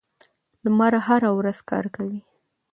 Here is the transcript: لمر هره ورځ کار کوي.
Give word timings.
لمر 0.63 0.93
هره 1.07 1.29
ورځ 1.37 1.57
کار 1.69 1.85
کوي. 1.95 2.19